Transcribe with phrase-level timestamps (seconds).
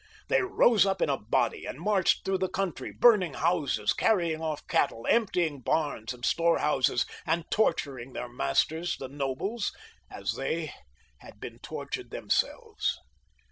[0.29, 4.65] They rose up in a body, and marched through the country, burning houses, carrying off
[4.65, 9.71] cattle, emptying bams and storehouses, and torturing their masters the nobles
[10.09, 10.73] as they
[11.19, 12.97] had been tortured themselves.